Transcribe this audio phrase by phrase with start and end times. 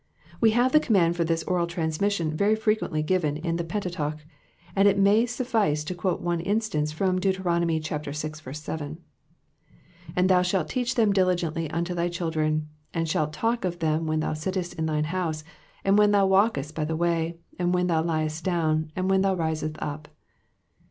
[0.39, 4.17] We have the command for this oral transmission very frequently given in the Pentateuch,
[4.75, 7.37] and it may suffice to quote one instance from Deut.
[7.37, 7.81] vi.
[8.51, 8.97] 7:
[10.15, 14.33] And thou shalt teach them diligently unto thy children, and shalt talk of them when thou
[14.33, 15.43] sittest in thine house,
[15.85, 19.35] and when thou walkest by the way, and when thou liest down, and when thou
[19.35, 20.07] risest up."